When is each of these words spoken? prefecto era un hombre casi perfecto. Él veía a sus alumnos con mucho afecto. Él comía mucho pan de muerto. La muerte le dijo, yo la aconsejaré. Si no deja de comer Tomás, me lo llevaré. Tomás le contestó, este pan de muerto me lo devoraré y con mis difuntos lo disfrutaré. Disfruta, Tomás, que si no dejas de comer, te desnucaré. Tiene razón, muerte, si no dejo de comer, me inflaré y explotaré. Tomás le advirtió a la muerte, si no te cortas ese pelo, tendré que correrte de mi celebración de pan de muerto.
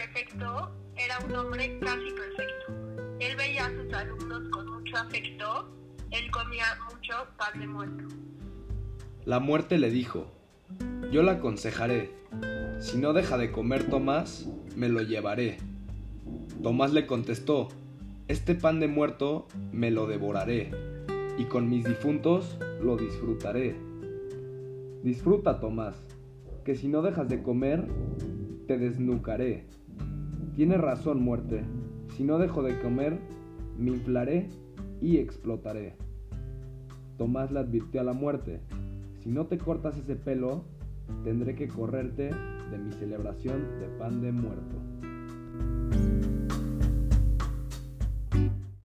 prefecto 0.00 0.70
era 0.96 1.18
un 1.26 1.34
hombre 1.34 1.78
casi 1.80 2.10
perfecto. 2.12 2.72
Él 3.20 3.36
veía 3.36 3.66
a 3.66 3.70
sus 3.70 3.92
alumnos 3.92 4.48
con 4.50 4.66
mucho 4.66 4.96
afecto. 4.96 5.68
Él 6.10 6.30
comía 6.30 6.64
mucho 6.90 7.14
pan 7.36 7.60
de 7.60 7.66
muerto. 7.66 8.04
La 9.26 9.40
muerte 9.40 9.78
le 9.78 9.90
dijo, 9.90 10.32
yo 11.12 11.22
la 11.22 11.32
aconsejaré. 11.32 12.14
Si 12.78 12.96
no 12.96 13.12
deja 13.12 13.36
de 13.36 13.52
comer 13.52 13.90
Tomás, 13.90 14.48
me 14.74 14.88
lo 14.88 15.02
llevaré. 15.02 15.58
Tomás 16.62 16.92
le 16.92 17.06
contestó, 17.06 17.68
este 18.28 18.54
pan 18.54 18.80
de 18.80 18.88
muerto 18.88 19.48
me 19.70 19.90
lo 19.90 20.06
devoraré 20.06 20.70
y 21.36 21.44
con 21.44 21.68
mis 21.68 21.84
difuntos 21.84 22.56
lo 22.80 22.96
disfrutaré. 22.96 23.76
Disfruta, 25.02 25.60
Tomás, 25.60 25.96
que 26.64 26.74
si 26.74 26.88
no 26.88 27.02
dejas 27.02 27.28
de 27.28 27.42
comer, 27.42 27.86
te 28.66 28.78
desnucaré. 28.78 29.66
Tiene 30.54 30.76
razón, 30.76 31.22
muerte, 31.22 31.62
si 32.16 32.24
no 32.24 32.38
dejo 32.38 32.62
de 32.62 32.78
comer, 32.80 33.18
me 33.78 33.90
inflaré 33.90 34.48
y 35.00 35.18
explotaré. 35.18 35.94
Tomás 37.16 37.50
le 37.50 37.60
advirtió 37.60 38.00
a 38.00 38.04
la 38.04 38.12
muerte, 38.12 38.60
si 39.20 39.30
no 39.30 39.46
te 39.46 39.58
cortas 39.58 39.96
ese 39.96 40.16
pelo, 40.16 40.64
tendré 41.24 41.54
que 41.54 41.68
correrte 41.68 42.30
de 42.70 42.78
mi 42.78 42.92
celebración 42.92 43.78
de 43.78 43.86
pan 43.98 44.20
de 44.20 44.32
muerto. 44.32 44.76